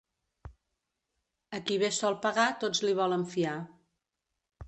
A 1.57 1.59
qui 1.67 1.77
bé 1.83 1.91
sol 1.99 2.17
pagar 2.25 2.47
tots 2.65 2.83
li 2.87 2.97
volen 3.03 3.27
fiar. 3.35 3.55